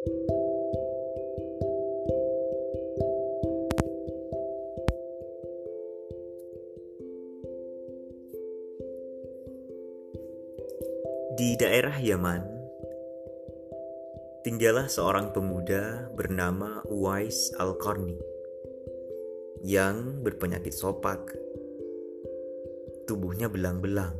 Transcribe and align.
Di 0.00 0.08
daerah 11.60 12.00
Yaman, 12.00 12.40
tinggallah 14.40 14.88
seorang 14.88 15.36
pemuda 15.36 16.08
bernama 16.16 16.80
Uwais 16.88 17.52
Al-Qarni 17.60 18.16
yang 19.60 20.24
berpenyakit 20.24 20.72
sopak. 20.72 21.28
Tubuhnya 23.04 23.52
belang-belang. 23.52 24.16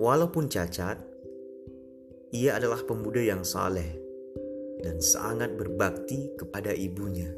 Walaupun 0.00 0.48
cacat, 0.48 1.11
ia 2.32 2.56
adalah 2.56 2.80
pemuda 2.82 3.20
yang 3.20 3.44
saleh 3.44 4.00
dan 4.80 4.98
sangat 4.98 5.54
berbakti 5.54 6.32
kepada 6.34 6.72
ibunya. 6.72 7.28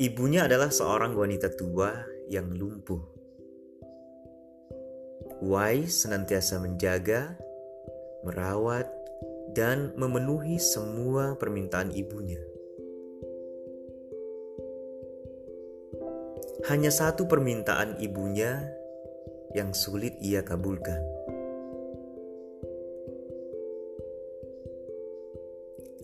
Ibunya 0.00 0.48
adalah 0.48 0.72
seorang 0.72 1.12
wanita 1.12 1.52
tua 1.52 1.92
yang 2.32 2.48
lumpuh 2.56 3.20
Wise 5.40 6.04
senantiasa 6.04 6.60
menjaga, 6.60 7.32
merawat, 8.28 8.84
dan 9.56 9.96
memenuhi 9.96 10.60
semua 10.60 11.32
permintaan 11.40 11.96
ibunya. 11.96 12.36
Hanya 16.68 16.92
satu 16.92 17.24
permintaan 17.24 18.04
ibunya 18.04 18.68
yang 19.56 19.72
sulit 19.72 20.20
ia 20.20 20.44
kabulkan. 20.44 21.00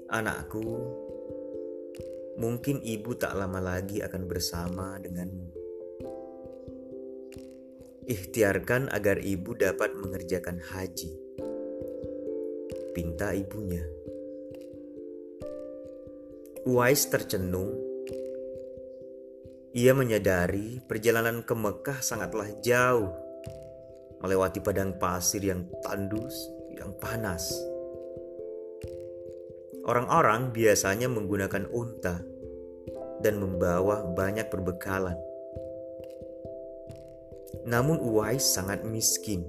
Anakku, 0.07 0.63
mungkin 2.39 2.79
ibu 2.79 3.19
tak 3.19 3.35
lama 3.35 3.59
lagi 3.59 3.99
akan 3.99 4.23
bersama 4.31 5.03
denganmu. 5.03 5.51
Ikhtiarkan 8.07 8.87
agar 8.95 9.19
ibu 9.19 9.59
dapat 9.59 9.99
mengerjakan 9.99 10.63
haji. 10.63 11.11
Pinta 12.95 13.35
ibunya. 13.35 13.83
Uwais 16.71 17.03
tercenung. 17.11 17.75
Ia 19.75 19.91
menyadari 19.91 20.79
perjalanan 20.87 21.43
ke 21.43 21.51
Mekah 21.51 21.99
sangatlah 21.99 22.47
jauh, 22.63 23.11
melewati 24.23 24.63
padang 24.63 24.95
pasir 25.03 25.43
yang 25.43 25.67
tandus, 25.83 26.47
yang 26.79 26.95
panas. 26.95 27.75
Orang-orang 29.87 30.51
biasanya 30.51 31.07
menggunakan 31.07 31.71
unta 31.71 32.19
dan 33.23 33.39
membawa 33.39 34.03
banyak 34.03 34.51
perbekalan. 34.51 35.15
Namun 37.71 38.03
Uwais 38.03 38.43
sangat 38.43 38.83
miskin. 38.83 39.47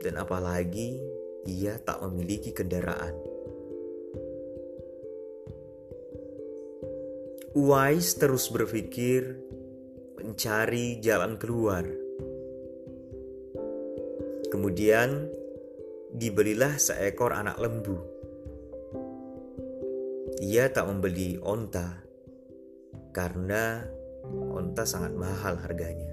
Dan 0.00 0.16
apalagi 0.16 1.00
ia 1.44 1.76
tak 1.84 2.00
memiliki 2.00 2.56
kendaraan. 2.56 3.12
Uwais 7.52 8.16
terus 8.16 8.48
berpikir 8.48 9.36
mencari 10.16 10.96
jalan 11.04 11.36
keluar. 11.36 11.84
Kemudian 14.48 15.28
dibelilah 16.08 16.80
seekor 16.80 17.36
anak 17.36 17.60
lembu. 17.60 18.13
Ia 20.44 20.68
tak 20.68 20.92
membeli 20.92 21.40
onta 21.40 22.04
karena 23.16 23.80
onta 24.52 24.84
sangat 24.84 25.16
mahal 25.16 25.56
harganya. 25.56 26.12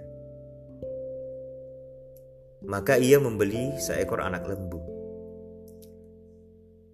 Maka 2.63 2.95
ia 2.95 3.19
membeli 3.19 3.75
seekor 3.75 4.23
anak 4.23 4.47
lembu. 4.47 4.79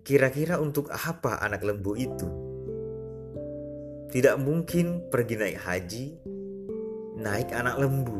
Kira-kira 0.01 0.57
untuk 0.57 0.89
apa 0.89 1.37
anak 1.45 1.61
lembu 1.61 1.93
itu? 1.93 2.25
Tidak 4.09 4.41
mungkin 4.41 5.05
pergi 5.13 5.35
naik 5.37 5.59
haji, 5.61 6.05
naik 7.21 7.53
anak 7.53 7.77
lembu. 7.77 8.17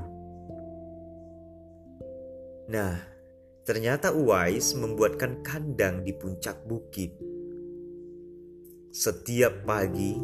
Nah, 2.70 3.02
ternyata 3.66 4.14
Uwais 4.14 4.78
membuatkan 4.78 5.42
kandang 5.42 6.06
di 6.06 6.14
puncak 6.14 6.62
bukit. 6.70 7.37
Setiap 8.88 9.68
pagi, 9.68 10.16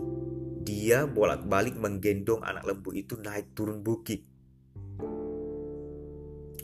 dia 0.63 1.03
bolak-balik 1.03 1.75
menggendong 1.75 2.39
anak 2.47 2.63
lembu 2.63 2.95
itu 2.95 3.19
naik 3.19 3.51
turun 3.51 3.83
bukit. 3.83 4.23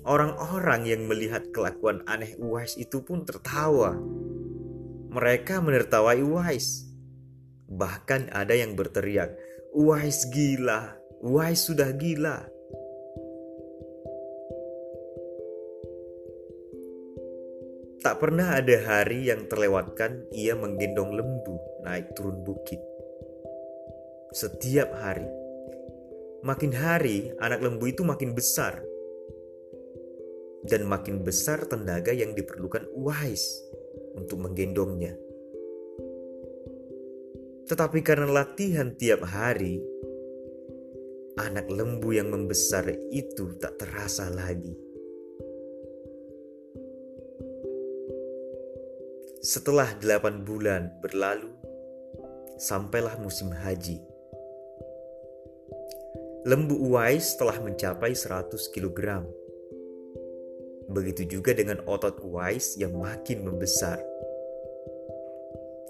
Orang-orang 0.08 0.88
yang 0.88 1.12
melihat 1.12 1.52
kelakuan 1.52 2.00
aneh 2.08 2.40
Uwais 2.40 2.80
itu 2.80 3.04
pun 3.04 3.28
tertawa. 3.28 4.00
Mereka 5.12 5.60
menertawai 5.60 6.24
Uwais. 6.24 6.88
Bahkan 7.68 8.31
ada 8.31 8.56
yang 8.56 8.80
berteriak, 8.80 9.36
Uwais 9.76 10.31
gila, 10.31 10.96
Uwais 11.20 11.60
sudah 11.60 11.92
gila. 11.94 12.48
Tak 18.00 18.16
pernah 18.24 18.56
ada 18.56 18.80
hari 18.88 19.28
yang 19.28 19.52
terlewatkan 19.52 20.24
ia 20.32 20.56
menggendong 20.56 21.20
lembu 21.20 21.60
naik 21.84 22.16
turun 22.16 22.40
bukit. 22.48 22.80
Setiap 24.32 24.88
hari. 25.04 25.28
Makin 26.40 26.72
hari 26.80 27.36
anak 27.44 27.60
lembu 27.60 27.92
itu 27.92 28.08
makin 28.08 28.32
besar 28.32 28.80
dan 30.64 30.88
makin 30.88 31.28
besar 31.28 31.68
tenaga 31.68 32.16
yang 32.16 32.32
diperlukan 32.32 32.88
Uwais 32.96 33.68
untuk 34.16 34.48
menggendongnya. 34.48 35.20
Tetapi 37.68 38.00
karena 38.00 38.31
latihan 38.31 38.96
tiap 38.96 39.28
hari, 39.28 39.84
anak 41.36 41.68
lembu 41.68 42.16
yang 42.16 42.31
membesar 42.31 42.88
itu 43.12 43.60
tak 43.60 43.76
terasa 43.76 44.31
lagi. 44.31 44.88
Setelah 49.39 49.95
delapan 50.00 50.44
bulan 50.44 51.00
berlalu, 51.00 51.51
sampailah 52.59 53.16
musim 53.23 53.51
haji. 53.51 54.03
Lembu 56.44 56.75
Uwais 56.75 57.35
telah 57.39 57.59
mencapai 57.59 58.16
100 58.16 58.51
kilogram 58.72 59.27
Begitu 60.89 61.38
juga 61.38 61.53
dengan 61.53 61.85
otot 61.85 62.17
Uwais 62.25 62.73
yang 62.81 62.97
makin 62.97 63.45
membesar. 63.45 64.01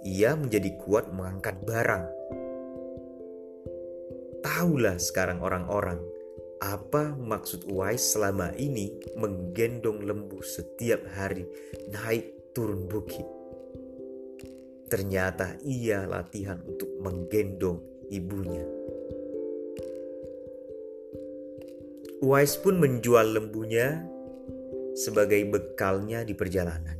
Ia 0.04 0.36
menjadi 0.36 0.76
kuat 0.76 1.08
mengangkat 1.16 1.56
barang. 1.64 2.06
Tahulah 4.44 5.00
sekarang 5.00 5.40
orang-orang 5.40 6.04
apa 6.60 7.16
maksud 7.16 7.72
Uwais 7.72 8.04
selama 8.04 8.52
ini 8.60 9.00
menggendong 9.16 10.04
lembu 10.04 10.44
setiap 10.44 11.00
hari 11.16 11.48
naik 11.96 12.52
turun 12.52 12.84
bukit. 12.92 13.39
Ternyata 14.90 15.62
ia 15.62 16.10
latihan 16.10 16.58
untuk 16.66 16.90
menggendong 16.98 17.78
ibunya. 18.10 18.66
Uwais 22.26 22.58
pun 22.58 22.82
menjual 22.82 23.38
lembunya 23.38 24.02
sebagai 24.98 25.40
bekalnya 25.46 26.26
di 26.26 26.34
perjalanan. 26.34 26.98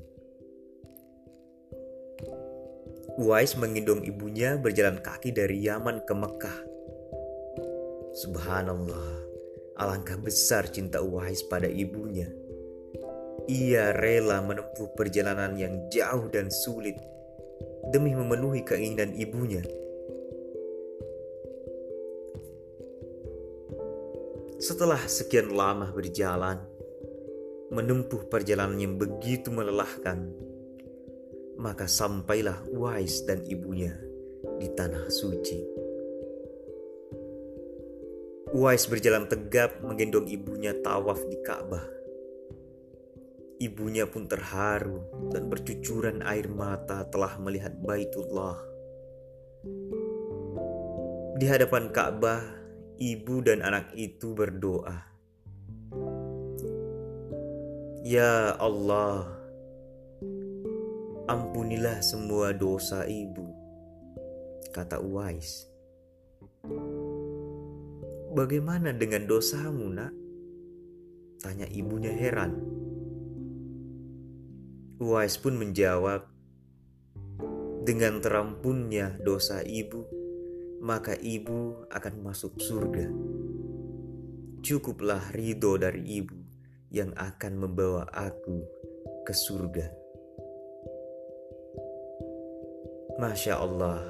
Uwais 3.20 3.58
menggendong 3.58 4.06
ibunya 4.06 4.56
berjalan 4.56 5.02
kaki 5.02 5.34
dari 5.34 5.60
Yaman 5.66 6.06
ke 6.08 6.14
Mekah. 6.14 6.60
Subhanallah, 8.16 9.12
alangkah 9.82 10.16
besar 10.22 10.70
cinta 10.70 11.04
Uwais 11.04 11.42
pada 11.50 11.68
ibunya. 11.68 12.30
Ia 13.50 13.98
rela 13.98 14.46
menempuh 14.46 14.94
perjalanan 14.94 15.58
yang 15.58 15.90
jauh 15.90 16.30
dan 16.30 16.54
sulit 16.54 16.96
demi 17.90 18.14
memenuhi 18.14 18.62
keinginan 18.62 19.18
ibunya. 19.18 19.66
Setelah 24.60 25.00
sekian 25.10 25.56
lama 25.56 25.90
berjalan, 25.90 26.62
menempuh 27.74 28.28
perjalanan 28.30 28.78
yang 28.78 28.96
begitu 29.00 29.50
melelahkan, 29.50 30.30
maka 31.58 31.90
sampailah 31.90 32.68
Wais 32.72 33.24
dan 33.26 33.42
ibunya 33.48 33.96
di 34.60 34.68
tanah 34.72 35.08
suci. 35.10 35.60
Wais 38.50 38.84
berjalan 38.90 39.30
tegap 39.30 39.78
menggendong 39.86 40.26
ibunya 40.26 40.74
tawaf 40.82 41.22
di 41.30 41.38
Ka'bah. 41.46 41.99
Ibunya 43.60 44.08
pun 44.08 44.24
terharu 44.24 45.04
dan 45.36 45.52
bercucuran 45.52 46.24
air 46.24 46.48
mata 46.48 47.04
telah 47.12 47.36
melihat 47.44 47.76
Baitullah. 47.76 48.56
Di 51.36 51.44
hadapan 51.44 51.92
Ka'bah, 51.92 52.40
ibu 52.96 53.44
dan 53.44 53.60
anak 53.60 53.92
itu 54.00 54.32
berdoa. 54.32 54.96
Ya 58.08 58.56
Allah, 58.56 59.28
ampunilah 61.28 62.00
semua 62.00 62.56
dosa 62.56 63.04
ibu, 63.12 63.44
kata 64.72 65.04
Uwais. 65.04 65.68
Bagaimana 68.32 68.96
dengan 68.96 69.28
dosamu, 69.28 69.92
nak? 69.92 70.16
Tanya 71.44 71.68
ibunya 71.68 72.16
heran. 72.16 72.88
Uwais 75.00 75.40
pun 75.40 75.56
menjawab, 75.56 76.28
dengan 77.88 78.20
terampunnya 78.20 79.16
dosa 79.24 79.64
ibu, 79.64 80.04
maka 80.84 81.16
ibu 81.16 81.88
akan 81.88 82.20
masuk 82.20 82.60
surga. 82.60 83.08
Cukuplah 84.60 85.32
ridho 85.32 85.80
dari 85.80 86.04
ibu 86.20 86.36
yang 86.92 87.16
akan 87.16 87.54
membawa 87.64 88.12
aku 88.12 88.60
ke 89.24 89.32
surga. 89.32 89.88
Masya 93.24 93.56
Allah, 93.56 94.04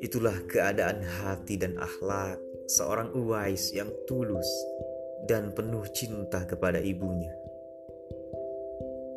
itulah 0.00 0.36
keadaan 0.48 1.04
hati 1.04 1.60
dan 1.60 1.76
akhlak 1.76 2.40
seorang 2.72 3.12
Uwais 3.12 3.68
yang 3.76 3.92
tulus 4.08 4.48
dan 5.28 5.52
penuh 5.52 5.84
cinta 5.92 6.48
kepada 6.48 6.80
ibunya. 6.80 7.41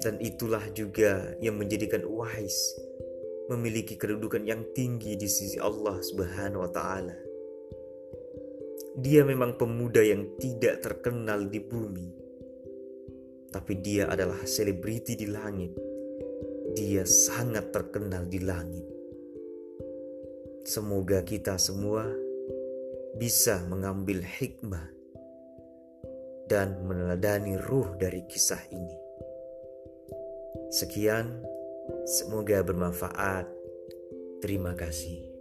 Dan 0.06 0.22
itulah 0.22 0.62
juga 0.70 1.34
yang 1.42 1.58
menjadikan 1.58 2.06
Uwais 2.06 2.78
memiliki 3.50 3.98
kedudukan 3.98 4.46
yang 4.46 4.62
tinggi 4.78 5.18
di 5.18 5.26
sisi 5.26 5.58
Allah 5.58 5.98
Subhanahu 5.98 6.62
wa 6.62 6.70
taala. 6.70 7.18
Dia 9.02 9.26
memang 9.26 9.58
pemuda 9.58 10.06
yang 10.06 10.38
tidak 10.38 10.86
terkenal 10.86 11.50
di 11.50 11.58
bumi, 11.58 12.10
tapi 13.50 13.82
dia 13.82 14.06
adalah 14.06 14.46
selebriti 14.46 15.18
di 15.18 15.26
langit. 15.26 15.74
Dia 16.78 17.02
sangat 17.02 17.74
terkenal 17.74 18.30
di 18.30 18.40
langit. 18.46 18.86
Semoga 20.70 21.26
kita 21.26 21.58
semua 21.58 22.06
bisa 23.18 23.58
mengambil 23.66 24.22
hikmah 24.22 24.86
dan 26.46 26.78
meneladani 26.86 27.58
ruh 27.58 27.90
dari 27.98 28.22
kisah 28.30 28.62
ini. 28.70 29.05
Sekian, 30.76 31.40
semoga 32.04 32.60
bermanfaat. 32.60 33.48
Terima 34.44 34.76
kasih. 34.76 35.35